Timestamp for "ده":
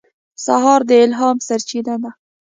2.03-2.11